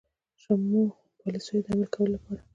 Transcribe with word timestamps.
شومو 0.41 0.83
پالیسیو 1.19 1.63
د 1.65 1.67
عملي 1.71 1.87
کولو 1.93 2.13
لپاره. 2.15 2.41